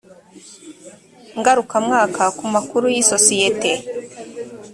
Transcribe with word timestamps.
ngarukamwaka 1.39 2.23
ku 2.37 2.45
makuru 2.53 2.85
y 2.93 2.97
isosiyete 3.03 3.71